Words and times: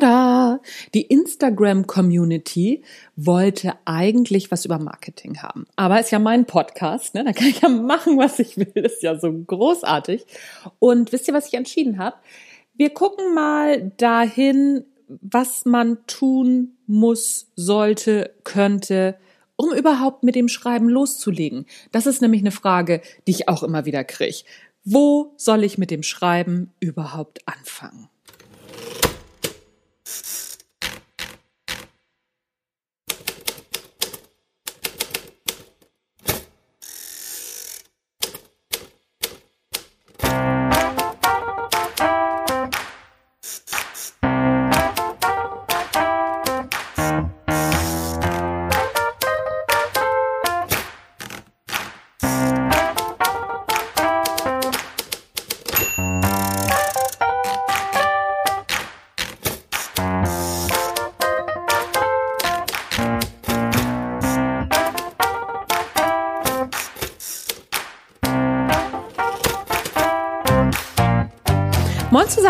Tada! 0.00 0.60
Die 0.94 1.02
Instagram-Community 1.02 2.82
wollte 3.16 3.74
eigentlich 3.86 4.50
was 4.50 4.66
über 4.66 4.78
Marketing 4.78 5.38
haben. 5.42 5.66
Aber 5.76 5.98
ist 5.98 6.10
ja 6.10 6.18
mein 6.18 6.44
Podcast, 6.44 7.14
ne? 7.14 7.24
Da 7.24 7.32
kann 7.32 7.46
ich 7.46 7.62
ja 7.62 7.68
machen, 7.70 8.18
was 8.18 8.38
ich 8.38 8.58
will. 8.58 8.72
ist 8.74 9.02
ja 9.02 9.18
so 9.18 9.32
großartig. 9.32 10.26
Und 10.78 11.12
wisst 11.12 11.28
ihr, 11.28 11.34
was 11.34 11.46
ich 11.46 11.54
entschieden 11.54 11.98
habe? 11.98 12.16
Wir 12.74 12.90
gucken 12.90 13.34
mal 13.34 13.92
dahin, 13.96 14.84
was 15.08 15.64
man 15.64 16.06
tun 16.06 16.76
muss, 16.86 17.50
sollte, 17.56 18.34
könnte, 18.44 19.16
um 19.56 19.72
überhaupt 19.72 20.24
mit 20.24 20.34
dem 20.34 20.48
Schreiben 20.48 20.90
loszulegen. 20.90 21.64
Das 21.90 22.04
ist 22.04 22.20
nämlich 22.20 22.42
eine 22.42 22.50
Frage, 22.50 23.00
die 23.26 23.30
ich 23.30 23.48
auch 23.48 23.62
immer 23.62 23.86
wieder 23.86 24.04
kriege. 24.04 24.44
Wo 24.84 25.32
soll 25.36 25.64
ich 25.64 25.78
mit 25.78 25.90
dem 25.90 26.02
Schreiben 26.02 26.74
überhaupt 26.80 27.40
anfangen? 27.46 28.10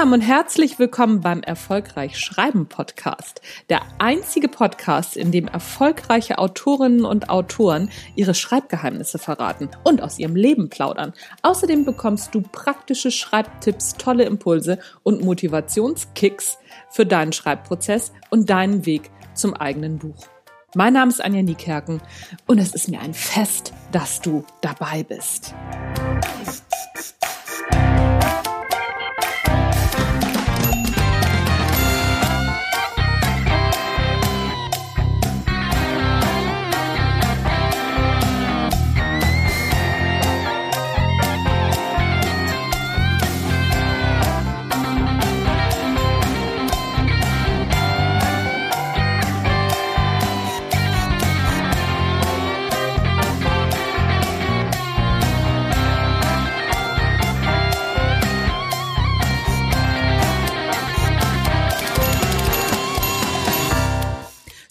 Zusammen 0.06 0.22
und 0.22 0.28
herzlich 0.28 0.78
willkommen 0.78 1.20
beim 1.20 1.42
Erfolgreich 1.42 2.16
Schreiben 2.16 2.68
Podcast. 2.68 3.40
Der 3.70 3.80
einzige 3.98 4.46
Podcast, 4.46 5.16
in 5.16 5.32
dem 5.32 5.48
erfolgreiche 5.48 6.38
Autorinnen 6.38 7.04
und 7.04 7.28
Autoren 7.28 7.90
ihre 8.14 8.32
Schreibgeheimnisse 8.32 9.18
verraten 9.18 9.68
und 9.82 10.00
aus 10.00 10.20
ihrem 10.20 10.36
Leben 10.36 10.70
plaudern. 10.70 11.12
Außerdem 11.42 11.84
bekommst 11.84 12.32
du 12.36 12.40
praktische 12.40 13.10
Schreibtipps, 13.10 13.94
tolle 13.94 14.22
Impulse 14.26 14.78
und 15.02 15.24
Motivationskicks 15.24 16.58
für 16.88 17.04
deinen 17.04 17.32
Schreibprozess 17.32 18.12
und 18.30 18.48
deinen 18.48 18.86
Weg 18.86 19.10
zum 19.34 19.54
eigenen 19.54 19.98
Buch. 19.98 20.28
Mein 20.76 20.92
Name 20.92 21.10
ist 21.10 21.20
Anja 21.20 21.42
Niekerken 21.42 22.00
und 22.46 22.58
es 22.58 22.76
ist 22.76 22.88
mir 22.88 23.00
ein 23.00 23.12
Fest, 23.12 23.72
dass 23.90 24.20
du 24.20 24.44
dabei 24.60 25.02
bist. 25.02 25.52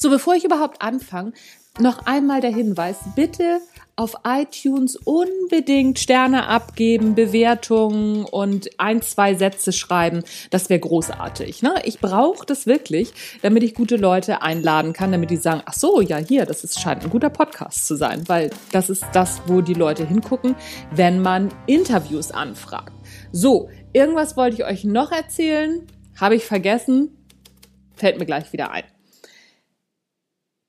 So, 0.05 0.11
bevor 0.11 0.35
ich 0.35 0.45
überhaupt 0.45 0.83
anfange, 0.83 1.33
noch 1.79 2.05
einmal 2.05 2.39
der 2.39 2.53
Hinweis, 2.53 2.97
bitte 3.15 3.59
auf 3.95 4.13
iTunes 4.23 4.97
unbedingt 4.97 5.97
Sterne 5.97 6.45
abgeben, 6.45 7.15
Bewertungen 7.15 8.23
und 8.23 8.69
ein, 8.79 9.01
zwei 9.01 9.33
Sätze 9.33 9.73
schreiben. 9.73 10.23
Das 10.51 10.69
wäre 10.69 10.79
großartig. 10.79 11.63
Ne? 11.63 11.73
Ich 11.85 11.99
brauche 11.99 12.45
das 12.45 12.67
wirklich, 12.67 13.15
damit 13.41 13.63
ich 13.63 13.73
gute 13.73 13.95
Leute 13.95 14.43
einladen 14.43 14.93
kann, 14.93 15.11
damit 15.11 15.31
die 15.31 15.37
sagen, 15.37 15.63
ach 15.65 15.73
so, 15.73 16.01
ja, 16.01 16.17
hier, 16.17 16.45
das 16.45 16.63
ist, 16.63 16.79
scheint 16.79 17.03
ein 17.03 17.09
guter 17.09 17.31
Podcast 17.31 17.87
zu 17.87 17.95
sein, 17.95 18.29
weil 18.29 18.51
das 18.71 18.91
ist 18.91 19.05
das, 19.13 19.41
wo 19.47 19.61
die 19.61 19.73
Leute 19.73 20.05
hingucken, 20.05 20.53
wenn 20.91 21.19
man 21.19 21.49
Interviews 21.65 22.29
anfragt. 22.29 22.93
So, 23.31 23.69
irgendwas 23.91 24.37
wollte 24.37 24.57
ich 24.57 24.65
euch 24.65 24.83
noch 24.83 25.11
erzählen, 25.11 25.81
habe 26.15 26.35
ich 26.35 26.45
vergessen, 26.45 27.09
fällt 27.95 28.19
mir 28.19 28.27
gleich 28.27 28.53
wieder 28.53 28.69
ein. 28.69 28.83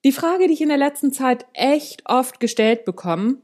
Die 0.06 0.12
Frage, 0.12 0.47
die 0.47 0.53
ich 0.53 0.61
in 0.61 0.69
der 0.69 0.78
letzten 0.78 1.12
Zeit 1.12 1.47
echt 1.53 2.05
oft 2.05 2.39
gestellt 2.39 2.84
bekomme, 2.84 3.39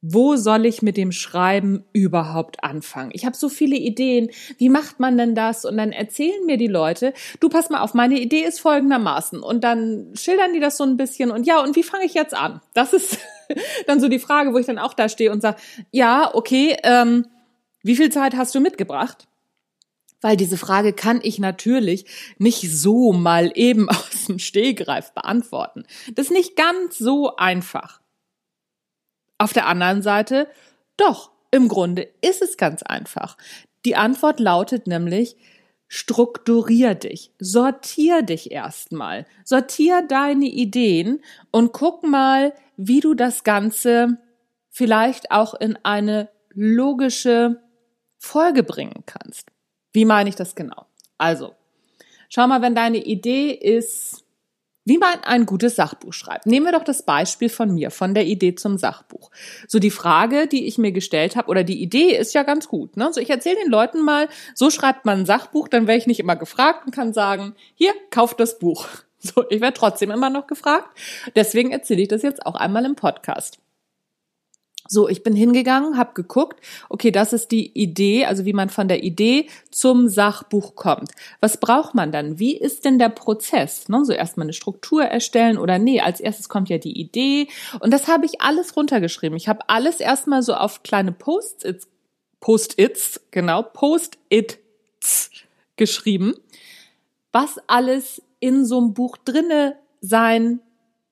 wo 0.00 0.36
soll 0.36 0.64
ich 0.64 0.80
mit 0.80 0.96
dem 0.96 1.12
Schreiben 1.12 1.84
überhaupt 1.92 2.64
anfangen? 2.64 3.10
Ich 3.12 3.26
habe 3.26 3.36
so 3.36 3.50
viele 3.50 3.76
Ideen. 3.76 4.30
Wie 4.56 4.70
macht 4.70 5.00
man 5.00 5.18
denn 5.18 5.34
das? 5.34 5.66
Und 5.66 5.76
dann 5.76 5.92
erzählen 5.92 6.46
mir 6.46 6.56
die 6.56 6.66
Leute, 6.66 7.12
du 7.40 7.50
pass 7.50 7.68
mal 7.68 7.82
auf, 7.82 7.92
meine 7.92 8.18
Idee 8.18 8.40
ist 8.40 8.58
folgendermaßen. 8.58 9.42
Und 9.42 9.64
dann 9.64 10.14
schildern 10.14 10.54
die 10.54 10.60
das 10.60 10.78
so 10.78 10.84
ein 10.84 10.96
bisschen. 10.96 11.30
Und 11.30 11.46
ja, 11.46 11.62
und 11.62 11.76
wie 11.76 11.82
fange 11.82 12.06
ich 12.06 12.14
jetzt 12.14 12.32
an? 12.32 12.62
Das 12.72 12.94
ist 12.94 13.18
dann 13.86 14.00
so 14.00 14.08
die 14.08 14.18
Frage, 14.18 14.54
wo 14.54 14.58
ich 14.58 14.64
dann 14.64 14.78
auch 14.78 14.94
da 14.94 15.10
stehe 15.10 15.30
und 15.30 15.42
sage, 15.42 15.58
ja, 15.90 16.34
okay, 16.34 16.74
ähm, 16.84 17.26
wie 17.82 17.96
viel 17.96 18.10
Zeit 18.10 18.34
hast 18.34 18.54
du 18.54 18.60
mitgebracht? 18.60 19.27
Weil 20.20 20.36
diese 20.36 20.56
Frage 20.56 20.92
kann 20.92 21.20
ich 21.22 21.38
natürlich 21.38 22.06
nicht 22.38 22.70
so 22.70 23.12
mal 23.12 23.52
eben 23.54 23.88
aus 23.88 24.26
dem 24.26 24.38
Stehgreif 24.38 25.12
beantworten. 25.12 25.84
Das 26.14 26.26
ist 26.26 26.32
nicht 26.32 26.56
ganz 26.56 26.98
so 26.98 27.36
einfach. 27.36 28.00
Auf 29.38 29.52
der 29.52 29.66
anderen 29.66 30.02
Seite, 30.02 30.48
doch, 30.96 31.30
im 31.50 31.68
Grunde 31.68 32.08
ist 32.20 32.42
es 32.42 32.56
ganz 32.56 32.82
einfach. 32.82 33.36
Die 33.84 33.96
Antwort 33.96 34.40
lautet 34.40 34.86
nämlich, 34.86 35.36
strukturier 35.86 36.94
dich, 36.94 37.32
sortier 37.38 38.22
dich 38.22 38.50
erstmal, 38.50 39.26
sortier 39.44 40.02
deine 40.02 40.46
Ideen 40.46 41.22
und 41.50 41.72
guck 41.72 42.02
mal, 42.02 42.52
wie 42.76 43.00
du 43.00 43.14
das 43.14 43.44
Ganze 43.44 44.18
vielleicht 44.68 45.30
auch 45.30 45.54
in 45.54 45.78
eine 45.84 46.28
logische 46.50 47.62
Folge 48.18 48.62
bringen 48.62 49.04
kannst. 49.06 49.48
Wie 49.92 50.04
meine 50.04 50.28
ich 50.28 50.36
das 50.36 50.54
genau? 50.54 50.86
Also, 51.16 51.54
schau 52.28 52.46
mal, 52.46 52.62
wenn 52.62 52.74
deine 52.74 52.98
Idee 52.98 53.50
ist, 53.50 54.24
wie 54.88 54.96
man 54.96 55.22
ein 55.24 55.44
gutes 55.44 55.76
Sachbuch 55.76 56.14
schreibt. 56.14 56.46
Nehmen 56.46 56.64
wir 56.64 56.72
doch 56.72 56.82
das 56.82 57.02
Beispiel 57.02 57.50
von 57.50 57.74
mir, 57.74 57.90
von 57.90 58.14
der 58.14 58.24
Idee 58.24 58.54
zum 58.54 58.78
Sachbuch. 58.78 59.30
So 59.66 59.78
die 59.78 59.90
Frage, 59.90 60.46
die 60.46 60.66
ich 60.66 60.78
mir 60.78 60.92
gestellt 60.92 61.36
habe, 61.36 61.48
oder 61.48 61.62
die 61.62 61.82
Idee 61.82 62.16
ist 62.16 62.32
ja 62.32 62.42
ganz 62.42 62.68
gut. 62.68 62.96
Ne? 62.96 63.12
So 63.12 63.20
ich 63.20 63.28
erzähle 63.28 63.56
den 63.56 63.70
Leuten 63.70 64.00
mal, 64.00 64.28
so 64.54 64.70
schreibt 64.70 65.04
man 65.04 65.20
ein 65.20 65.26
Sachbuch, 65.26 65.68
dann 65.68 65.86
werde 65.86 65.98
ich 65.98 66.06
nicht 66.06 66.20
immer 66.20 66.36
gefragt 66.36 66.86
und 66.86 66.94
kann 66.94 67.12
sagen, 67.12 67.54
hier, 67.74 67.92
kauft 68.10 68.40
das 68.40 68.58
Buch. 68.58 68.86
So, 69.20 69.44
ich 69.50 69.60
werde 69.60 69.76
trotzdem 69.76 70.12
immer 70.12 70.30
noch 70.30 70.46
gefragt. 70.46 70.96
Deswegen 71.34 71.72
erzähle 71.72 72.02
ich 72.02 72.06
das 72.06 72.22
jetzt 72.22 72.46
auch 72.46 72.54
einmal 72.54 72.84
im 72.84 72.94
Podcast. 72.94 73.58
So, 74.90 75.06
ich 75.06 75.22
bin 75.22 75.36
hingegangen, 75.36 75.98
habe 75.98 76.14
geguckt, 76.14 76.60
okay, 76.88 77.10
das 77.10 77.34
ist 77.34 77.50
die 77.52 77.78
Idee, 77.78 78.24
also 78.24 78.46
wie 78.46 78.54
man 78.54 78.70
von 78.70 78.88
der 78.88 79.04
Idee 79.04 79.46
zum 79.70 80.08
Sachbuch 80.08 80.76
kommt. 80.76 81.10
Was 81.40 81.60
braucht 81.60 81.94
man 81.94 82.10
dann? 82.10 82.38
Wie 82.38 82.56
ist 82.56 82.86
denn 82.86 82.98
der 82.98 83.10
Prozess? 83.10 83.90
Ne? 83.90 84.06
So 84.06 84.14
erstmal 84.14 84.46
eine 84.46 84.54
Struktur 84.54 85.04
erstellen 85.04 85.58
oder 85.58 85.78
nee, 85.78 86.00
als 86.00 86.20
erstes 86.20 86.48
kommt 86.48 86.70
ja 86.70 86.78
die 86.78 86.98
Idee 86.98 87.48
und 87.80 87.92
das 87.92 88.08
habe 88.08 88.24
ich 88.24 88.40
alles 88.40 88.76
runtergeschrieben. 88.78 89.36
Ich 89.36 89.46
habe 89.46 89.68
alles 89.68 90.00
erstmal 90.00 90.42
so 90.42 90.54
auf 90.54 90.82
kleine 90.82 91.12
Post-its, 91.12 91.86
Post-its, 92.40 93.20
genau, 93.30 93.62
Post-its 93.62 94.58
geschrieben, 95.76 96.34
was 97.30 97.58
alles 97.66 98.22
in 98.40 98.64
so 98.64 98.78
einem 98.78 98.94
Buch 98.94 99.18
drinne 99.18 99.76
sein 100.00 100.60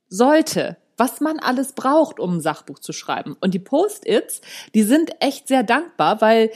sollte 0.09 0.79
was 0.97 1.21
man 1.21 1.39
alles 1.39 1.73
braucht, 1.73 2.19
um 2.19 2.37
ein 2.37 2.41
Sachbuch 2.41 2.79
zu 2.79 2.93
schreiben. 2.93 3.37
Und 3.41 3.55
die 3.55 3.59
Post-its, 3.59 4.41
die 4.75 4.83
sind 4.83 5.11
echt 5.21 5.49
sehr 5.49 5.63
dankbar, 5.63 6.21
weil 6.21 6.51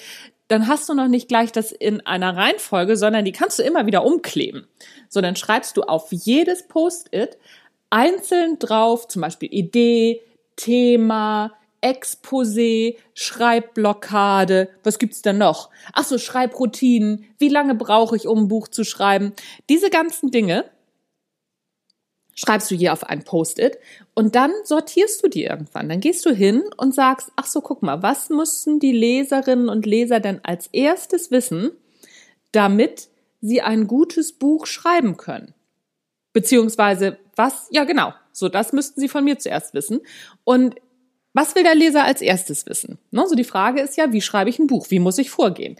dann 0.48 0.66
hast 0.66 0.88
du 0.88 0.94
noch 0.94 1.08
nicht 1.08 1.28
gleich 1.28 1.52
das 1.52 1.70
in 1.70 2.04
einer 2.06 2.36
Reihenfolge, 2.36 2.96
sondern 2.96 3.24
die 3.24 3.32
kannst 3.32 3.58
du 3.58 3.62
immer 3.62 3.86
wieder 3.86 4.04
umkleben. 4.04 4.66
So, 5.08 5.20
dann 5.20 5.36
schreibst 5.36 5.76
du 5.76 5.82
auf 5.82 6.08
jedes 6.10 6.66
Post-it 6.66 7.38
einzeln 7.88 8.58
drauf, 8.58 9.06
zum 9.08 9.22
Beispiel 9.22 9.52
Idee, 9.52 10.22
Thema, 10.56 11.52
Exposé, 11.82 12.96
Schreibblockade, 13.14 14.68
was 14.82 14.98
gibt's 14.98 15.22
denn 15.22 15.38
noch? 15.38 15.70
Ach 15.92 16.04
so, 16.04 16.18
Schreibroutinen, 16.18 17.26
wie 17.38 17.48
lange 17.48 17.74
brauche 17.74 18.16
ich, 18.16 18.26
um 18.26 18.40
ein 18.40 18.48
Buch 18.48 18.68
zu 18.68 18.84
schreiben? 18.84 19.32
Diese 19.68 19.88
ganzen 19.88 20.30
Dinge 20.30 20.64
schreibst 22.40 22.70
du 22.70 22.74
hier 22.74 22.94
auf 22.94 23.04
ein 23.04 23.22
Post-it 23.22 23.78
und 24.14 24.34
dann 24.34 24.50
sortierst 24.64 25.22
du 25.22 25.28
die 25.28 25.44
irgendwann. 25.44 25.90
Dann 25.90 26.00
gehst 26.00 26.24
du 26.24 26.30
hin 26.30 26.62
und 26.78 26.94
sagst, 26.94 27.30
ach 27.36 27.44
so, 27.44 27.60
guck 27.60 27.82
mal, 27.82 28.02
was 28.02 28.30
müssen 28.30 28.80
die 28.80 28.92
Leserinnen 28.92 29.68
und 29.68 29.84
Leser 29.84 30.20
denn 30.20 30.40
als 30.42 30.68
erstes 30.68 31.30
wissen, 31.30 31.72
damit 32.52 33.08
sie 33.42 33.60
ein 33.60 33.86
gutes 33.86 34.32
Buch 34.32 34.66
schreiben 34.66 35.18
können? 35.18 35.52
Beziehungsweise 36.32 37.18
was, 37.36 37.68
ja 37.72 37.84
genau, 37.84 38.14
so 38.32 38.48
das 38.48 38.72
müssten 38.72 39.00
sie 39.00 39.08
von 39.08 39.24
mir 39.24 39.38
zuerst 39.38 39.74
wissen. 39.74 40.00
Und 40.44 40.76
was 41.34 41.54
will 41.54 41.62
der 41.62 41.74
Leser 41.74 42.04
als 42.04 42.22
erstes 42.22 42.64
wissen? 42.64 42.98
Ne, 43.10 43.26
so 43.28 43.34
die 43.34 43.44
Frage 43.44 43.82
ist 43.82 43.98
ja, 43.98 44.12
wie 44.12 44.22
schreibe 44.22 44.48
ich 44.48 44.58
ein 44.58 44.66
Buch? 44.66 44.86
Wie 44.88 44.98
muss 44.98 45.18
ich 45.18 45.28
vorgehen? 45.28 45.76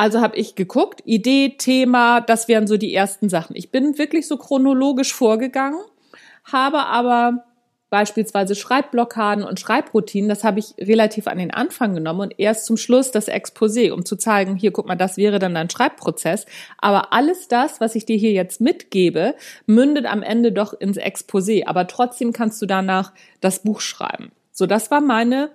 Also 0.00 0.22
habe 0.22 0.38
ich 0.38 0.54
geguckt, 0.54 1.02
Idee, 1.04 1.56
Thema, 1.58 2.22
das 2.22 2.48
wären 2.48 2.66
so 2.66 2.78
die 2.78 2.94
ersten 2.94 3.28
Sachen. 3.28 3.54
Ich 3.54 3.70
bin 3.70 3.98
wirklich 3.98 4.26
so 4.26 4.38
chronologisch 4.38 5.12
vorgegangen, 5.12 5.78
habe 6.50 6.86
aber 6.86 7.44
beispielsweise 7.90 8.54
Schreibblockaden 8.54 9.44
und 9.44 9.60
Schreibroutinen, 9.60 10.30
das 10.30 10.42
habe 10.42 10.58
ich 10.58 10.74
relativ 10.78 11.26
an 11.26 11.36
den 11.36 11.50
Anfang 11.50 11.92
genommen 11.92 12.20
und 12.20 12.34
erst 12.38 12.64
zum 12.64 12.78
Schluss 12.78 13.10
das 13.10 13.28
Exposé, 13.28 13.92
um 13.92 14.06
zu 14.06 14.16
zeigen, 14.16 14.56
hier 14.56 14.70
guck 14.70 14.88
mal, 14.88 14.96
das 14.96 15.18
wäre 15.18 15.38
dann 15.38 15.54
ein 15.54 15.68
Schreibprozess. 15.68 16.46
Aber 16.78 17.12
alles 17.12 17.48
das, 17.48 17.78
was 17.82 17.94
ich 17.94 18.06
dir 18.06 18.16
hier 18.16 18.32
jetzt 18.32 18.62
mitgebe, 18.62 19.34
mündet 19.66 20.06
am 20.06 20.22
Ende 20.22 20.50
doch 20.50 20.72
ins 20.72 20.96
Exposé. 20.96 21.66
Aber 21.66 21.86
trotzdem 21.86 22.32
kannst 22.32 22.62
du 22.62 22.64
danach 22.64 23.12
das 23.42 23.64
Buch 23.64 23.82
schreiben. 23.82 24.32
So, 24.50 24.64
das 24.64 24.90
war 24.90 25.02
meine 25.02 25.50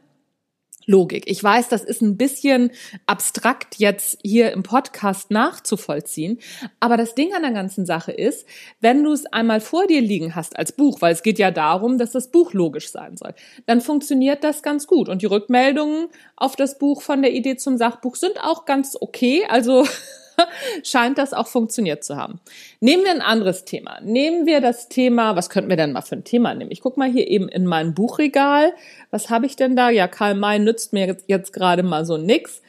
Logik. 0.85 1.23
Ich 1.27 1.43
weiß, 1.43 1.69
das 1.69 1.83
ist 1.83 2.01
ein 2.01 2.17
bisschen 2.17 2.71
abstrakt 3.05 3.75
jetzt 3.77 4.19
hier 4.23 4.51
im 4.51 4.63
Podcast 4.63 5.31
nachzuvollziehen, 5.31 6.39
aber 6.79 6.97
das 6.97 7.15
Ding 7.15 7.33
an 7.33 7.41
der 7.41 7.51
ganzen 7.51 7.85
Sache 7.85 8.11
ist, 8.11 8.47
wenn 8.81 9.03
du 9.03 9.11
es 9.11 9.25
einmal 9.25 9.61
vor 9.61 9.87
dir 9.87 10.01
liegen 10.01 10.35
hast 10.35 10.57
als 10.57 10.71
Buch, 10.71 11.01
weil 11.01 11.13
es 11.13 11.23
geht 11.23 11.39
ja 11.39 11.51
darum, 11.51 11.97
dass 11.97 12.11
das 12.11 12.31
Buch 12.31 12.53
logisch 12.53 12.91
sein 12.91 13.17
soll, 13.17 13.33
dann 13.65 13.81
funktioniert 13.81 14.43
das 14.43 14.63
ganz 14.63 14.87
gut. 14.87 15.09
Und 15.09 15.21
die 15.21 15.27
Rückmeldungen 15.27 16.07
auf 16.35 16.55
das 16.55 16.77
Buch 16.77 17.01
von 17.01 17.21
der 17.21 17.33
Idee 17.33 17.55
zum 17.55 17.77
Sachbuch 17.77 18.15
sind 18.15 18.39
auch 18.41 18.65
ganz 18.65 18.97
okay, 18.99 19.45
also 19.47 19.85
scheint 20.83 21.17
das 21.17 21.33
auch 21.33 21.47
funktioniert 21.47 22.03
zu 22.03 22.17
haben. 22.17 22.39
Nehmen 22.79 23.03
wir 23.03 23.11
ein 23.11 23.21
anderes 23.21 23.65
Thema. 23.65 23.99
Nehmen 24.01 24.45
wir 24.45 24.61
das 24.61 24.89
Thema, 24.89 25.35
was 25.35 25.49
könnten 25.49 25.69
wir 25.69 25.77
denn 25.77 25.91
mal 25.91 26.01
für 26.01 26.15
ein 26.15 26.23
Thema 26.23 26.53
nehmen? 26.53 26.71
Ich 26.71 26.81
gucke 26.81 26.99
mal 26.99 27.09
hier 27.09 27.27
eben 27.27 27.47
in 27.49 27.65
mein 27.65 27.93
Buchregal. 27.93 28.73
Was 29.11 29.29
habe 29.29 29.45
ich 29.45 29.55
denn 29.55 29.75
da? 29.75 29.89
Ja, 29.89 30.07
Karl 30.07 30.35
May 30.35 30.59
nützt 30.59 30.93
mir 30.93 31.07
jetzt, 31.07 31.25
jetzt 31.27 31.53
gerade 31.53 31.83
mal 31.83 32.05
so 32.05 32.17
nix. 32.17 32.61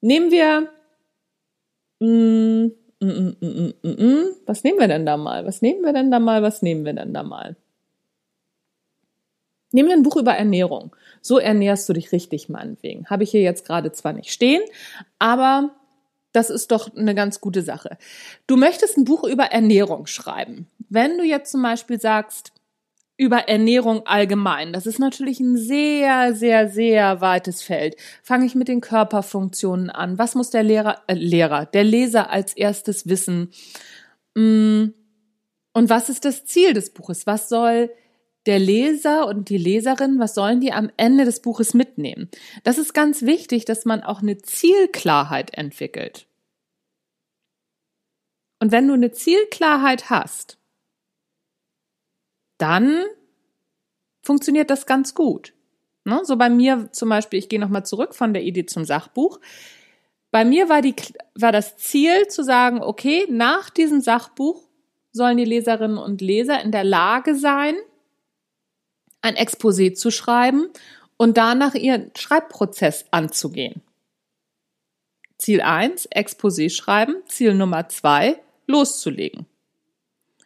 Nehmen 0.00 0.30
wir, 0.30 0.68
mm, 2.00 2.70
mm, 3.00 3.36
mm, 3.40 3.74
mm, 3.82 4.24
was 4.46 4.64
nehmen 4.64 4.78
wir 4.78 4.88
denn 4.88 5.06
da 5.06 5.16
mal? 5.16 5.46
Was 5.46 5.62
nehmen 5.62 5.82
wir 5.82 5.92
denn 5.92 6.10
da 6.10 6.18
mal? 6.18 6.42
Was 6.42 6.62
nehmen 6.62 6.84
wir 6.84 6.92
denn 6.92 7.12
da 7.12 7.22
mal? 7.22 7.56
Nehmen 9.72 9.88
wir 9.88 9.96
ein 9.96 10.02
Buch 10.02 10.16
über 10.16 10.32
Ernährung. 10.32 10.96
So 11.20 11.38
ernährst 11.38 11.88
du 11.88 11.92
dich 11.92 12.12
richtig, 12.12 12.48
meinetwegen. 12.48 13.06
Habe 13.06 13.22
ich 13.22 13.30
hier 13.30 13.42
jetzt 13.42 13.64
gerade 13.64 13.92
zwar 13.92 14.12
nicht 14.12 14.32
stehen, 14.32 14.62
aber 15.18 15.70
das 16.32 16.50
ist 16.50 16.70
doch 16.70 16.94
eine 16.94 17.14
ganz 17.14 17.40
gute 17.40 17.62
Sache. 17.62 17.98
Du 18.46 18.56
möchtest 18.56 18.96
ein 18.96 19.04
Buch 19.04 19.24
über 19.24 19.44
Ernährung 19.44 20.06
schreiben. 20.06 20.66
Wenn 20.88 21.18
du 21.18 21.24
jetzt 21.24 21.52
zum 21.52 21.62
Beispiel 21.62 22.00
sagst, 22.00 22.52
über 23.20 23.48
Ernährung 23.50 24.06
allgemein. 24.06 24.72
Das 24.72 24.86
ist 24.86 24.98
natürlich 24.98 25.40
ein 25.40 25.58
sehr, 25.58 26.34
sehr, 26.34 26.70
sehr 26.70 27.20
weites 27.20 27.62
Feld. 27.62 27.96
Fange 28.22 28.46
ich 28.46 28.54
mit 28.54 28.66
den 28.66 28.80
Körperfunktionen 28.80 29.90
an. 29.90 30.16
Was 30.16 30.34
muss 30.34 30.48
der 30.48 30.62
Lehrer, 30.62 31.02
äh, 31.06 31.12
Lehrer, 31.12 31.66
der 31.66 31.84
Leser 31.84 32.30
als 32.30 32.54
erstes 32.54 33.10
wissen? 33.10 33.50
Mm. 34.34 34.94
Und 35.74 35.90
was 35.90 36.08
ist 36.08 36.24
das 36.24 36.46
Ziel 36.46 36.72
des 36.72 36.94
Buches? 36.94 37.26
Was 37.26 37.50
soll 37.50 37.90
der 38.46 38.58
Leser 38.58 39.26
und 39.26 39.48
die 39.48 39.58
Leserin, 39.58 40.18
was 40.18 40.34
sollen 40.34 40.60
die 40.60 40.72
am 40.72 40.90
Ende 40.96 41.24
des 41.24 41.40
Buches 41.40 41.74
mitnehmen? 41.74 42.30
Das 42.64 42.78
ist 42.78 42.94
ganz 42.94 43.22
wichtig, 43.22 43.64
dass 43.64 43.84
man 43.84 44.02
auch 44.02 44.22
eine 44.22 44.38
Zielklarheit 44.38 45.54
entwickelt. 45.54 46.26
Und 48.60 48.72
wenn 48.72 48.88
du 48.88 48.94
eine 48.94 49.12
Zielklarheit 49.12 50.10
hast, 50.10 50.58
dann 52.58 53.04
funktioniert 54.22 54.70
das 54.70 54.86
ganz 54.86 55.14
gut. 55.14 55.54
Ne? 56.04 56.20
So 56.24 56.36
bei 56.36 56.50
mir 56.50 56.90
zum 56.92 57.08
Beispiel, 57.08 57.38
ich 57.38 57.48
gehe 57.48 57.60
nochmal 57.60 57.86
zurück 57.86 58.14
von 58.14 58.34
der 58.34 58.42
Idee 58.42 58.66
zum 58.66 58.84
Sachbuch. 58.84 59.40
Bei 60.30 60.44
mir 60.44 60.68
war, 60.68 60.82
die, 60.82 60.94
war 61.34 61.52
das 61.52 61.76
Ziel 61.76 62.28
zu 62.28 62.44
sagen, 62.44 62.82
okay, 62.82 63.26
nach 63.28 63.70
diesem 63.70 64.00
Sachbuch 64.00 64.62
sollen 65.12 65.38
die 65.38 65.44
Leserinnen 65.44 65.98
und 65.98 66.20
Leser 66.20 66.62
in 66.62 66.70
der 66.70 66.84
Lage 66.84 67.34
sein, 67.34 67.74
ein 69.22 69.36
Exposé 69.36 69.94
zu 69.94 70.10
schreiben 70.10 70.68
und 71.16 71.36
danach 71.36 71.74
ihren 71.74 72.10
Schreibprozess 72.16 73.04
anzugehen. 73.10 73.82
Ziel 75.38 75.62
1, 75.62 76.10
Exposé 76.10 76.70
schreiben. 76.70 77.16
Ziel 77.26 77.54
Nummer 77.54 77.88
2, 77.88 78.38
loszulegen. 78.66 79.46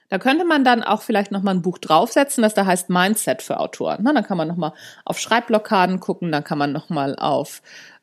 Da 0.08 0.18
könnte 0.18 0.44
man 0.44 0.62
dann 0.62 0.82
auch 0.82 1.02
vielleicht 1.02 1.32
nochmal 1.32 1.54
ein 1.54 1.62
Buch 1.62 1.78
draufsetzen, 1.78 2.42
das 2.42 2.54
da 2.54 2.66
heißt 2.66 2.90
Mindset 2.90 3.42
für 3.42 3.58
Autoren. 3.58 4.00
Na, 4.02 4.12
dann 4.12 4.22
kann 4.22 4.36
man 4.36 4.46
nochmal 4.46 4.72
auf 5.04 5.18
Schreibblockaden 5.18 5.98
gucken, 5.98 6.30
dann 6.30 6.44
kann 6.44 6.58
man 6.58 6.72
nochmal 6.72 7.16
auf 7.16 7.62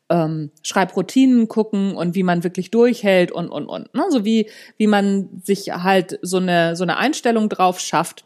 ähm, 0.09 0.51
Schreibroutinen 0.63 1.47
gucken 1.47 1.95
und 1.95 2.15
wie 2.15 2.23
man 2.23 2.43
wirklich 2.43 2.69
durchhält 2.69 3.31
und, 3.31 3.49
und, 3.49 3.67
und. 3.67 3.93
Ne? 3.93 4.03
So 4.09 4.25
wie, 4.25 4.49
wie 4.77 4.87
man 4.87 5.41
sich 5.43 5.71
halt 5.71 6.19
so 6.21 6.37
eine, 6.37 6.75
so 6.75 6.83
eine 6.83 6.97
Einstellung 6.97 7.47
drauf 7.47 7.79
schafft, 7.79 8.25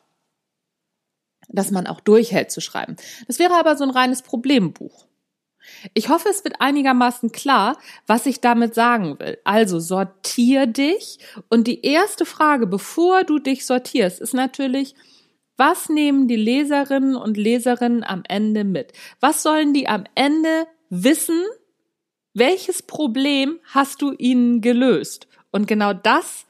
dass 1.50 1.72
man 1.72 1.88
auch 1.88 2.00
durchhält 2.00 2.52
zu 2.52 2.62
schreiben. 2.62 2.96
Das 3.28 3.40
wäre 3.40 3.56
aber 3.56 3.76
so 3.76 3.84
ein 3.84 3.90
reines 3.90 4.22
Problembuch. 4.22 5.08
Ich 5.94 6.10
hoffe, 6.10 6.30
es 6.30 6.44
wird 6.44 6.62
einigermaßen 6.62 7.32
klar, 7.32 7.78
was 8.08 8.26
ich 8.26 8.42
damit 8.42 8.76
sagen 8.76 9.20
will. 9.20 9.38
Also 9.44 9.80
sortier 9.80 10.68
dich 10.68 11.20
und 11.50 11.68
die 11.68 11.84
erste 11.84 12.26
Frage, 12.26 12.68
bevor 12.68 13.24
du 13.24 13.40
dich 13.40 13.66
sortierst, 13.66 14.20
ist 14.20 14.34
natürlich, 14.34 14.96
was 15.58 15.90
nehmen 15.90 16.28
die 16.28 16.36
Leserinnen 16.36 17.16
und 17.16 17.38
Leserinnen 17.38 18.04
am 18.04 18.24
Ende 18.28 18.64
mit? 18.64 18.94
Was 19.20 19.42
sollen 19.42 19.74
die 19.74 19.88
am 19.88 20.04
Ende 20.14 20.68
wissen? 20.90 21.42
Welches 22.34 22.84
Problem 22.84 23.60
hast 23.64 24.02
du 24.02 24.12
ihnen 24.12 24.62
gelöst? 24.62 25.28
Und 25.52 25.68
genau 25.68 25.94
das 25.94 26.46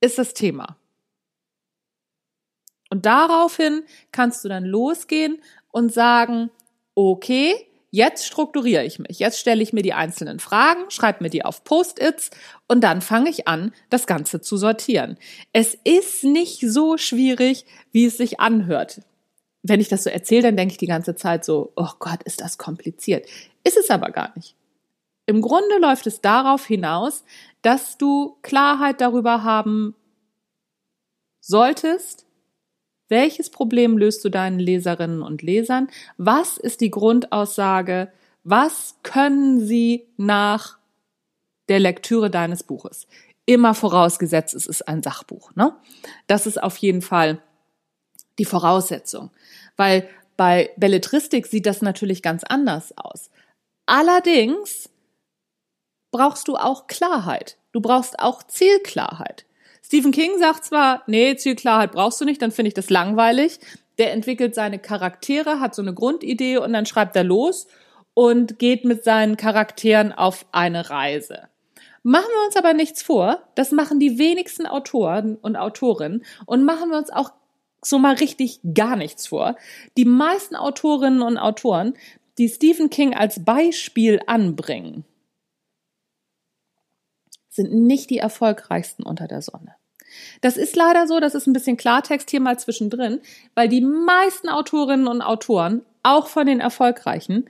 ist 0.00 0.18
das 0.18 0.32
Thema. 0.32 0.76
Und 2.92 3.06
daraufhin 3.06 3.84
kannst 4.12 4.44
du 4.44 4.50
dann 4.50 4.66
losgehen 4.66 5.38
und 5.70 5.94
sagen, 5.94 6.50
okay, 6.94 7.54
jetzt 7.90 8.26
strukturiere 8.26 8.84
ich 8.84 8.98
mich. 8.98 9.18
Jetzt 9.18 9.38
stelle 9.38 9.62
ich 9.62 9.72
mir 9.72 9.80
die 9.80 9.94
einzelnen 9.94 10.40
Fragen, 10.40 10.90
schreibe 10.90 11.24
mir 11.24 11.30
die 11.30 11.42
auf 11.42 11.64
Post-its 11.64 12.28
und 12.68 12.84
dann 12.84 13.00
fange 13.00 13.30
ich 13.30 13.48
an, 13.48 13.72
das 13.88 14.06
Ganze 14.06 14.42
zu 14.42 14.58
sortieren. 14.58 15.16
Es 15.54 15.74
ist 15.84 16.22
nicht 16.22 16.60
so 16.60 16.98
schwierig, 16.98 17.64
wie 17.92 18.04
es 18.04 18.18
sich 18.18 18.40
anhört. 18.40 19.00
Wenn 19.62 19.80
ich 19.80 19.88
das 19.88 20.04
so 20.04 20.10
erzähle, 20.10 20.42
dann 20.42 20.58
denke 20.58 20.72
ich 20.72 20.78
die 20.78 20.86
ganze 20.86 21.16
Zeit 21.16 21.46
so, 21.46 21.72
oh 21.76 21.92
Gott, 21.98 22.22
ist 22.24 22.42
das 22.42 22.58
kompliziert. 22.58 23.26
Ist 23.64 23.78
es 23.78 23.88
aber 23.88 24.10
gar 24.10 24.34
nicht. 24.36 24.54
Im 25.24 25.40
Grunde 25.40 25.78
läuft 25.78 26.06
es 26.06 26.20
darauf 26.20 26.66
hinaus, 26.66 27.24
dass 27.62 27.96
du 27.96 28.36
Klarheit 28.42 29.00
darüber 29.00 29.44
haben 29.44 29.94
solltest, 31.40 32.26
welches 33.12 33.50
Problem 33.50 33.98
löst 33.98 34.24
du 34.24 34.30
deinen 34.30 34.58
Leserinnen 34.58 35.22
und 35.22 35.42
Lesern? 35.42 35.88
Was 36.16 36.56
ist 36.56 36.80
die 36.80 36.90
Grundaussage? 36.90 38.10
Was 38.42 38.96
können 39.02 39.60
sie 39.60 40.08
nach 40.16 40.78
der 41.68 41.78
Lektüre 41.78 42.30
deines 42.30 42.62
Buches? 42.62 43.06
Immer 43.44 43.74
vorausgesetzt, 43.74 44.54
es 44.54 44.66
ist 44.66 44.88
ein 44.88 45.02
Sachbuch. 45.02 45.54
Ne? 45.54 45.76
Das 46.26 46.46
ist 46.46 46.62
auf 46.62 46.78
jeden 46.78 47.02
Fall 47.02 47.42
die 48.38 48.46
Voraussetzung. 48.46 49.30
Weil 49.76 50.08
bei 50.38 50.70
Belletristik 50.78 51.46
sieht 51.46 51.66
das 51.66 51.82
natürlich 51.82 52.22
ganz 52.22 52.44
anders 52.44 52.96
aus. 52.96 53.30
Allerdings 53.84 54.88
brauchst 56.12 56.48
du 56.48 56.56
auch 56.56 56.86
Klarheit. 56.86 57.58
Du 57.72 57.82
brauchst 57.82 58.18
auch 58.20 58.42
Zielklarheit. 58.42 59.44
Stephen 59.92 60.10
King 60.10 60.38
sagt 60.38 60.64
zwar, 60.64 61.02
nee, 61.06 61.36
Zielklarheit 61.36 61.92
brauchst 61.92 62.18
du 62.18 62.24
nicht, 62.24 62.40
dann 62.40 62.50
finde 62.50 62.68
ich 62.68 62.74
das 62.74 62.88
langweilig. 62.88 63.60
Der 63.98 64.14
entwickelt 64.14 64.54
seine 64.54 64.78
Charaktere, 64.78 65.60
hat 65.60 65.74
so 65.74 65.82
eine 65.82 65.92
Grundidee 65.92 66.56
und 66.56 66.72
dann 66.72 66.86
schreibt 66.86 67.14
er 67.14 67.24
los 67.24 67.66
und 68.14 68.58
geht 68.58 68.86
mit 68.86 69.04
seinen 69.04 69.36
Charakteren 69.36 70.10
auf 70.14 70.46
eine 70.50 70.88
Reise. 70.88 71.48
Machen 72.02 72.30
wir 72.32 72.46
uns 72.46 72.56
aber 72.56 72.72
nichts 72.72 73.02
vor, 73.02 73.42
das 73.54 73.70
machen 73.70 74.00
die 74.00 74.18
wenigsten 74.18 74.64
Autoren 74.64 75.36
und 75.36 75.56
Autorinnen 75.56 76.24
und 76.46 76.64
machen 76.64 76.88
wir 76.88 76.96
uns 76.96 77.10
auch 77.10 77.30
so 77.82 77.98
mal 77.98 78.14
richtig 78.14 78.60
gar 78.72 78.96
nichts 78.96 79.26
vor. 79.26 79.56
Die 79.98 80.06
meisten 80.06 80.56
Autorinnen 80.56 81.20
und 81.20 81.36
Autoren, 81.36 81.92
die 82.38 82.48
Stephen 82.48 82.88
King 82.88 83.12
als 83.12 83.44
Beispiel 83.44 84.22
anbringen, 84.26 85.04
sind 87.50 87.74
nicht 87.74 88.08
die 88.08 88.16
erfolgreichsten 88.16 89.02
unter 89.02 89.28
der 89.28 89.42
Sonne. 89.42 89.74
Das 90.40 90.56
ist 90.56 90.76
leider 90.76 91.06
so, 91.06 91.20
das 91.20 91.34
ist 91.34 91.46
ein 91.46 91.52
bisschen 91.52 91.76
Klartext 91.76 92.30
hier 92.30 92.40
mal 92.40 92.58
zwischendrin, 92.58 93.20
weil 93.54 93.68
die 93.68 93.80
meisten 93.80 94.48
Autorinnen 94.48 95.06
und 95.06 95.22
Autoren, 95.22 95.82
auch 96.02 96.26
von 96.26 96.46
den 96.46 96.60
erfolgreichen, 96.60 97.48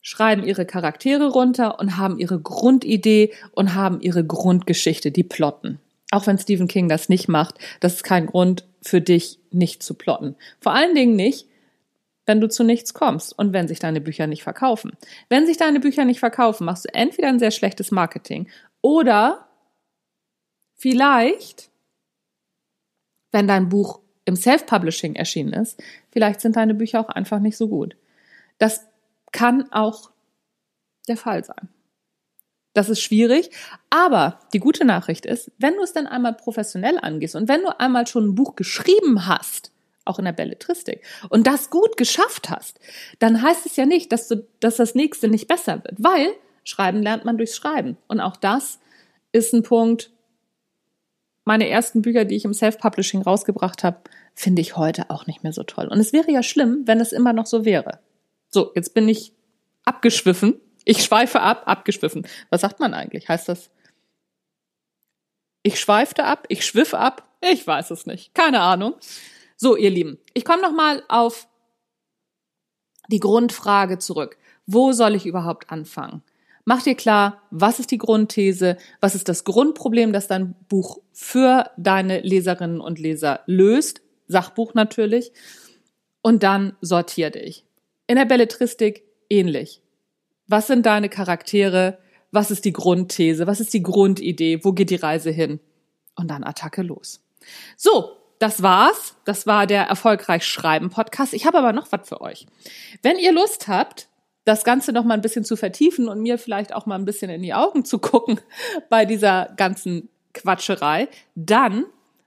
schreiben 0.00 0.44
ihre 0.44 0.66
Charaktere 0.66 1.28
runter 1.30 1.78
und 1.78 1.96
haben 1.96 2.18
ihre 2.18 2.40
Grundidee 2.40 3.32
und 3.52 3.74
haben 3.74 4.00
ihre 4.00 4.24
Grundgeschichte, 4.24 5.12
die 5.12 5.22
plotten. 5.22 5.78
Auch 6.10 6.26
wenn 6.26 6.38
Stephen 6.38 6.68
King 6.68 6.88
das 6.88 7.08
nicht 7.08 7.28
macht, 7.28 7.58
das 7.80 7.94
ist 7.94 8.04
kein 8.04 8.26
Grund 8.26 8.64
für 8.82 9.00
dich, 9.00 9.38
nicht 9.50 9.82
zu 9.82 9.94
plotten. 9.94 10.34
Vor 10.60 10.74
allen 10.74 10.94
Dingen 10.94 11.16
nicht, 11.16 11.46
wenn 12.26 12.40
du 12.40 12.48
zu 12.48 12.64
nichts 12.64 12.94
kommst 12.94 13.36
und 13.38 13.52
wenn 13.52 13.68
sich 13.68 13.78
deine 13.78 14.00
Bücher 14.00 14.26
nicht 14.26 14.42
verkaufen. 14.42 14.92
Wenn 15.28 15.46
sich 15.46 15.56
deine 15.56 15.80
Bücher 15.80 16.04
nicht 16.04 16.20
verkaufen, 16.20 16.64
machst 16.64 16.84
du 16.84 16.94
entweder 16.94 17.28
ein 17.28 17.38
sehr 17.38 17.50
schlechtes 17.50 17.90
Marketing 17.90 18.48
oder 18.80 19.48
vielleicht, 20.82 21.70
wenn 23.30 23.46
dein 23.46 23.68
Buch 23.68 24.00
im 24.24 24.34
Self-Publishing 24.34 25.14
erschienen 25.14 25.52
ist, 25.52 25.80
vielleicht 26.10 26.40
sind 26.40 26.56
deine 26.56 26.74
Bücher 26.74 27.00
auch 27.00 27.08
einfach 27.08 27.38
nicht 27.38 27.56
so 27.56 27.68
gut. 27.68 27.96
Das 28.58 28.84
kann 29.30 29.70
auch 29.72 30.10
der 31.06 31.16
Fall 31.16 31.44
sein. 31.44 31.68
Das 32.74 32.88
ist 32.88 33.00
schwierig, 33.00 33.50
aber 33.90 34.40
die 34.52 34.58
gute 34.58 34.84
Nachricht 34.84 35.24
ist, 35.24 35.52
wenn 35.58 35.74
du 35.74 35.82
es 35.82 35.92
dann 35.92 36.06
einmal 36.06 36.34
professionell 36.34 36.98
angehst 37.00 37.36
und 37.36 37.48
wenn 37.48 37.62
du 37.62 37.78
einmal 37.78 38.06
schon 38.06 38.30
ein 38.30 38.34
Buch 38.34 38.56
geschrieben 38.56 39.26
hast, 39.26 39.70
auch 40.04 40.18
in 40.18 40.24
der 40.24 40.32
Belletristik, 40.32 41.04
und 41.28 41.46
das 41.46 41.70
gut 41.70 41.96
geschafft 41.96 42.50
hast, 42.50 42.80
dann 43.20 43.40
heißt 43.40 43.66
es 43.66 43.76
ja 43.76 43.86
nicht, 43.86 44.10
dass, 44.10 44.26
du, 44.26 44.48
dass 44.58 44.76
das 44.76 44.96
nächste 44.96 45.28
nicht 45.28 45.46
besser 45.46 45.84
wird, 45.84 46.02
weil 46.02 46.34
Schreiben 46.64 47.02
lernt 47.02 47.24
man 47.24 47.36
durchs 47.38 47.56
Schreiben. 47.56 47.98
Und 48.08 48.20
auch 48.20 48.36
das 48.36 48.80
ist 49.32 49.52
ein 49.52 49.62
Punkt, 49.62 50.10
meine 51.44 51.68
ersten 51.68 52.02
Bücher, 52.02 52.24
die 52.24 52.36
ich 52.36 52.44
im 52.44 52.54
Self-Publishing 52.54 53.22
rausgebracht 53.22 53.84
habe, 53.84 53.98
finde 54.34 54.62
ich 54.62 54.76
heute 54.76 55.10
auch 55.10 55.26
nicht 55.26 55.42
mehr 55.42 55.52
so 55.52 55.62
toll. 55.62 55.88
Und 55.88 55.98
es 55.98 56.12
wäre 56.12 56.30
ja 56.30 56.42
schlimm, 56.42 56.82
wenn 56.86 57.00
es 57.00 57.12
immer 57.12 57.32
noch 57.32 57.46
so 57.46 57.64
wäre. 57.64 58.00
So, 58.48 58.72
jetzt 58.74 58.94
bin 58.94 59.08
ich 59.08 59.32
abgeschwiffen. 59.84 60.60
Ich 60.84 61.02
schweife 61.04 61.40
ab, 61.40 61.62
abgeschwiffen. 61.66 62.26
Was 62.50 62.60
sagt 62.60 62.80
man 62.80 62.94
eigentlich? 62.94 63.28
Heißt 63.28 63.48
das? 63.48 63.70
Ich 65.62 65.78
schweifte 65.78 66.24
ab, 66.24 66.46
ich 66.48 66.66
schwiff 66.66 66.94
ab? 66.94 67.28
Ich 67.40 67.66
weiß 67.66 67.90
es 67.90 68.06
nicht. 68.06 68.34
Keine 68.34 68.60
Ahnung. 68.60 68.94
So, 69.56 69.76
ihr 69.76 69.90
Lieben, 69.90 70.18
ich 70.34 70.44
komme 70.44 70.62
noch 70.62 70.72
mal 70.72 71.02
auf 71.08 71.48
die 73.08 73.20
Grundfrage 73.20 73.98
zurück. 73.98 74.38
Wo 74.66 74.92
soll 74.92 75.14
ich 75.14 75.26
überhaupt 75.26 75.70
anfangen? 75.70 76.22
Mach 76.64 76.82
dir 76.82 76.94
klar, 76.94 77.42
was 77.50 77.80
ist 77.80 77.90
die 77.90 77.98
Grundthese, 77.98 78.76
was 79.00 79.14
ist 79.14 79.28
das 79.28 79.44
Grundproblem, 79.44 80.12
das 80.12 80.28
dein 80.28 80.54
Buch 80.68 80.98
für 81.12 81.70
deine 81.76 82.20
Leserinnen 82.20 82.80
und 82.80 82.98
Leser 82.98 83.40
löst, 83.46 84.00
Sachbuch 84.28 84.74
natürlich, 84.74 85.32
und 86.22 86.42
dann 86.42 86.76
sortier 86.80 87.30
dich. 87.30 87.64
In 88.06 88.16
der 88.16 88.26
Belletristik 88.26 89.02
ähnlich. 89.28 89.82
Was 90.46 90.68
sind 90.68 90.86
deine 90.86 91.08
Charaktere? 91.08 91.98
Was 92.30 92.50
ist 92.50 92.64
die 92.64 92.72
Grundthese? 92.72 93.46
Was 93.46 93.60
ist 93.60 93.74
die 93.74 93.82
Grundidee? 93.82 94.64
Wo 94.64 94.72
geht 94.72 94.90
die 94.90 94.96
Reise 94.96 95.30
hin? 95.30 95.60
Und 96.14 96.28
dann 96.28 96.44
Attacke 96.44 96.82
los. 96.82 97.24
So, 97.76 98.16
das 98.38 98.62
war's. 98.62 99.16
Das 99.24 99.46
war 99.46 99.66
der 99.66 99.84
erfolgreich 99.84 100.44
Schreiben 100.44 100.90
Podcast. 100.90 101.34
Ich 101.34 101.46
habe 101.46 101.58
aber 101.58 101.72
noch 101.72 101.90
was 101.90 102.08
für 102.08 102.20
euch. 102.20 102.46
Wenn 103.02 103.18
ihr 103.18 103.32
Lust 103.32 103.68
habt, 103.68 104.08
das 104.44 104.64
Ganze 104.64 104.92
noch 104.92 105.04
mal 105.04 105.14
ein 105.14 105.20
bisschen 105.20 105.44
zu 105.44 105.56
vertiefen 105.56 106.08
und 106.08 106.20
mir 106.20 106.38
vielleicht 106.38 106.74
auch 106.74 106.86
mal 106.86 106.96
ein 106.96 107.04
bisschen 107.04 107.30
in 107.30 107.42
die 107.42 107.54
Augen 107.54 107.84
zu 107.84 107.98
gucken 107.98 108.40
bei 108.88 109.04
dieser 109.04 109.52
ganzen 109.56 110.08
Quatscherei, 110.34 111.08
dann 111.34 111.84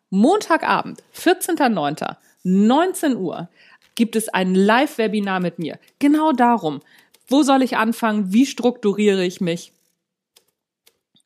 Montagabend, 0.10 1.04
14.09., 1.16 2.16
19 2.44 3.18
Uhr, 3.18 3.50
gibt 3.96 4.16
es 4.16 4.30
ein 4.30 4.54
Live-Webinar 4.54 5.40
mit 5.40 5.58
mir. 5.58 5.80
Genau 6.00 6.32
darum. 6.32 6.82
Wo 7.28 7.42
soll 7.42 7.64
ich 7.64 7.78
anfangen? 7.78 8.32
Wie 8.32 8.46
strukturiere 8.46 9.26
ich 9.26 9.42
mich? 9.42 9.74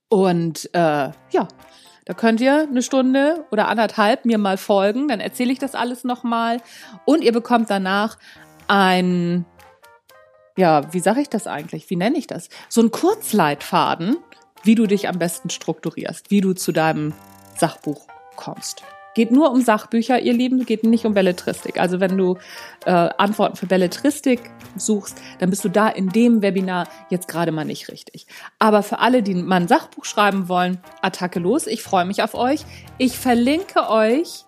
Und 0.07 0.69
äh, 0.73 1.11
ja, 1.31 1.47
da 2.05 2.13
könnt 2.15 2.41
ihr 2.41 2.63
eine 2.63 2.81
Stunde 2.81 3.45
oder 3.51 3.67
anderthalb 3.67 4.25
mir 4.25 4.37
mal 4.37 4.57
folgen. 4.57 5.07
Dann 5.09 5.19
erzähle 5.19 5.51
ich 5.51 5.59
das 5.59 5.75
alles 5.75 6.03
nochmal. 6.03 6.61
Und 7.05 7.23
ihr 7.23 7.31
bekommt 7.31 7.69
danach 7.69 8.17
ein, 8.67 9.45
ja, 10.59 10.93
wie 10.93 10.99
sage 10.99 11.21
ich 11.21 11.29
das 11.29 11.47
eigentlich? 11.47 11.89
Wie 11.89 11.95
nenne 11.95 12.17
ich 12.17 12.27
das? 12.27 12.49
So 12.67 12.81
ein 12.81 12.91
Kurzleitfaden, 12.91 14.17
wie 14.63 14.75
du 14.75 14.87
dich 14.87 15.07
am 15.07 15.17
besten 15.17 15.49
strukturierst, 15.49 16.29
wie 16.31 16.41
du 16.41 16.53
zu 16.53 16.73
deinem 16.73 17.13
Sachbuch 17.57 18.07
kommst. 18.35 18.83
Geht 19.15 19.31
nur 19.31 19.51
um 19.51 19.61
Sachbücher, 19.61 20.19
ihr 20.19 20.33
Lieben, 20.33 20.65
geht 20.65 20.83
nicht 20.83 21.05
um 21.05 21.13
Belletristik. 21.13 21.79
Also 21.79 22.01
wenn 22.01 22.17
du 22.17 22.37
äh, 22.85 22.91
Antworten 22.91 23.55
für 23.55 23.67
Belletristik 23.67 24.51
suchst, 24.75 25.17
dann 25.39 25.49
bist 25.49 25.63
du 25.63 25.69
da 25.69 25.87
in 25.87 26.09
dem 26.09 26.41
Webinar 26.41 26.87
jetzt 27.09 27.29
gerade 27.29 27.53
mal 27.53 27.65
nicht 27.65 27.89
richtig. 27.89 28.27
Aber 28.59 28.83
für 28.83 28.99
alle, 28.99 29.23
die 29.23 29.35
mal 29.35 29.61
ein 29.61 29.67
Sachbuch 29.69 30.03
schreiben 30.03 30.49
wollen, 30.49 30.79
Attacke 31.01 31.39
los. 31.39 31.67
Ich 31.67 31.81
freue 31.81 32.05
mich 32.05 32.21
auf 32.21 32.35
euch. 32.35 32.65
Ich 32.97 33.17
verlinke 33.17 33.89
euch 33.89 34.43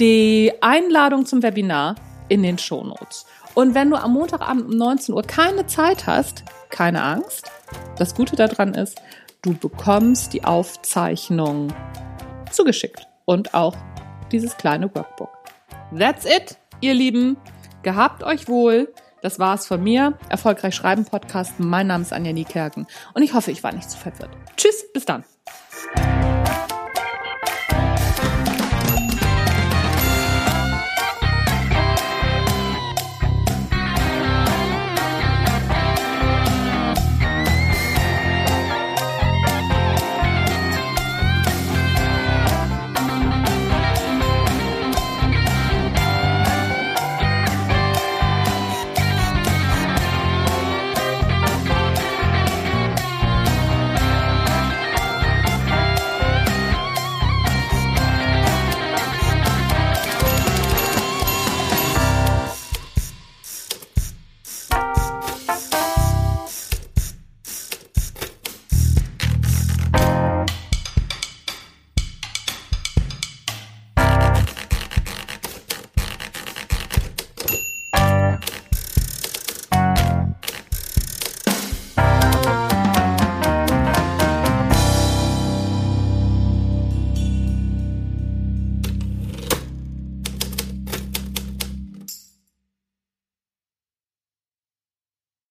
die 0.00 0.52
Einladung 0.60 1.24
zum 1.24 1.42
Webinar 1.42 1.94
in 2.28 2.42
den 2.42 2.58
Shownotes. 2.58 3.26
Und 3.56 3.74
wenn 3.74 3.88
du 3.88 3.96
am 3.96 4.12
Montagabend 4.12 4.66
um 4.66 4.76
19 4.76 5.14
Uhr 5.14 5.22
keine 5.22 5.66
Zeit 5.66 6.06
hast, 6.06 6.44
keine 6.68 7.02
Angst. 7.02 7.50
Das 7.96 8.14
Gute 8.14 8.36
daran 8.36 8.74
ist, 8.74 9.00
du 9.40 9.54
bekommst 9.54 10.34
die 10.34 10.44
Aufzeichnung 10.44 11.72
zugeschickt 12.52 13.08
und 13.24 13.54
auch 13.54 13.74
dieses 14.30 14.58
kleine 14.58 14.94
Workbook. 14.94 15.30
That's 15.98 16.26
it, 16.26 16.58
ihr 16.82 16.92
Lieben. 16.92 17.38
Gehabt 17.82 18.22
euch 18.24 18.46
wohl. 18.46 18.92
Das 19.22 19.38
war's 19.38 19.66
von 19.66 19.82
mir. 19.82 20.18
Erfolgreich 20.28 20.74
schreiben 20.74 21.06
Podcast. 21.06 21.54
Mein 21.56 21.86
Name 21.86 22.02
ist 22.02 22.12
Anja 22.12 22.34
Niekerken 22.34 22.86
und 23.14 23.22
ich 23.22 23.32
hoffe, 23.32 23.52
ich 23.52 23.64
war 23.64 23.72
nicht 23.72 23.90
zu 23.90 23.96
verwirrt. 23.96 24.36
Tschüss, 24.58 24.84
bis 24.92 25.06
dann. 25.06 25.24